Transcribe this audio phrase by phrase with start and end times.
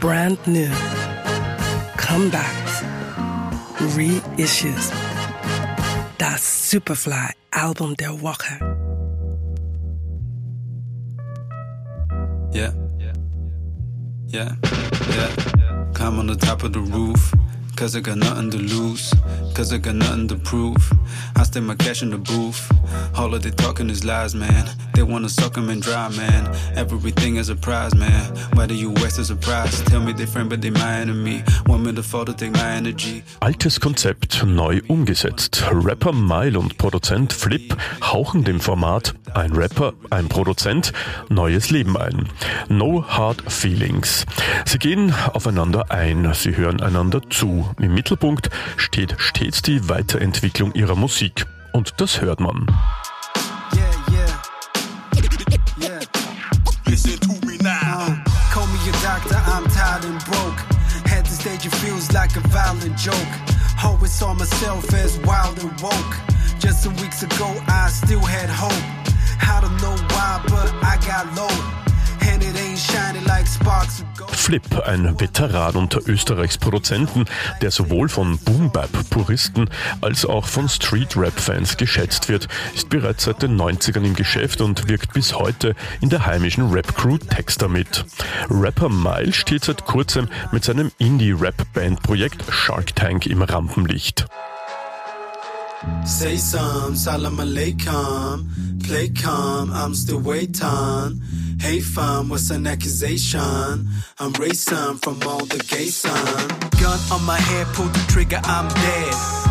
[0.00, 0.70] brand new,
[1.96, 2.82] comebacks,
[3.96, 4.90] reissues.
[6.16, 8.58] Das Superfly Album Der Woche.
[12.52, 12.72] Yeah.
[12.98, 13.12] Yeah.
[14.28, 15.92] Yeah.
[15.92, 17.32] Climb on the top of the roof.
[17.80, 19.10] Cause I got nothing to lose.
[19.54, 20.92] Cause I got nothing to prove.
[21.34, 22.70] I stay my cash in the booth.
[23.16, 24.68] All of they talking is lies, man.
[24.92, 26.54] They wanna suck 'em and dry, man.
[26.76, 28.22] Everything is a prize, man.
[28.52, 29.82] Whether you waste a prize.
[29.86, 31.42] Tell me they but they my enemy.
[31.68, 33.22] Want me to fall to take my energy.
[33.40, 35.64] Altes Konzept neu umgesetzt.
[35.72, 40.92] Rapper Mile und Produzent Flip hauchen dem Format ein Rapper, ein Produzent
[41.28, 42.28] neues Leben ein.
[42.68, 44.26] No Hard Feelings.
[44.66, 47.69] Sie gehen aufeinander ein, sie hören einander zu.
[47.78, 51.46] Im Mittelpunkt steht stets die Weiterentwicklung ihrer Musik.
[51.72, 52.66] Und das hört man.
[63.82, 66.16] Always saw myself as wild and woke.
[66.58, 68.72] Just some weeks ago, I still had hope.
[69.40, 71.49] I don't know why, but I got low.
[74.40, 77.26] Flip, ein Veteran unter Österreichs Produzenten,
[77.60, 79.68] der sowohl von Boom-Bap-Puristen
[80.00, 85.12] als auch von Street-Rap-Fans geschätzt wird, ist bereits seit den 90ern im Geschäft und wirkt
[85.12, 88.06] bis heute in der heimischen Rap-Crew Texter mit.
[88.48, 94.26] Rapper Mile steht seit kurzem mit seinem Indie-Rap-Band-Projekt Shark Tank im Rampenlicht.
[96.04, 98.84] Say some, salam alaikum.
[98.84, 101.22] Play calm, I'm still waiting.
[101.60, 103.88] Hey fam, what's an accusation?
[104.18, 106.48] I'm racing from all the gay son.
[106.80, 109.49] Gun on my head, pull the trigger, I'm dead.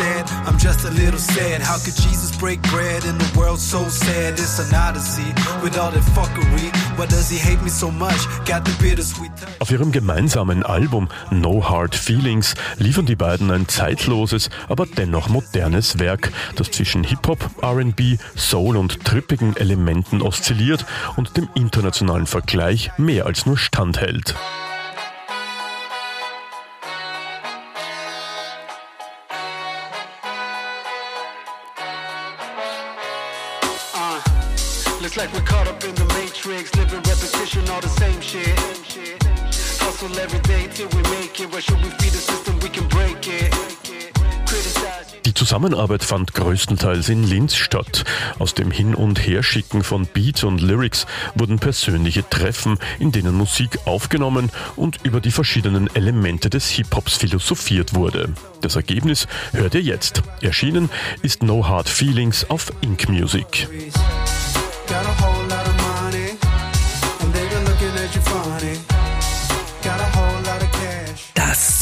[0.00, 1.60] Said, I'm just a little sad.
[1.60, 4.32] How could Jesus break bread in a world so sad?
[4.32, 5.30] It's an odyssey
[5.62, 6.70] with all that fuckery.
[6.96, 8.16] Why does he hate me so much?
[8.46, 9.30] Got the bittersweet.
[9.58, 15.98] Auf ihrem gemeinsamen Album No Hard Feelings liefern die beiden ein zeitloses, aber dennoch modernes
[15.98, 20.86] Werk, das zwischen Hip-Hop, RB, Soul und trippigen Elementen oszilliert
[21.16, 24.34] und dem internationalen Vergleich mehr als nur standhält.
[35.00, 38.58] Looks like we're caught up in the matrix, living repetition, all the same shit.
[39.80, 41.50] Hustle every day till we make it.
[41.50, 42.58] Where should we feed the system?
[42.60, 43.54] We can break it.
[45.26, 48.04] Die Zusammenarbeit fand größtenteils in Linz statt.
[48.38, 53.78] Aus dem Hin- und Herschicken von Beats und Lyrics wurden persönliche Treffen, in denen Musik
[53.84, 58.30] aufgenommen und über die verschiedenen Elemente des Hip-Hops philosophiert wurde.
[58.60, 60.22] Das Ergebnis hört ihr jetzt.
[60.42, 60.90] Erschienen
[61.22, 63.68] ist No Hard Feelings auf Ink Music.